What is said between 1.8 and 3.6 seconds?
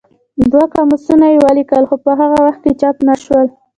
خو په هغه وخت کې چاپ نه شول.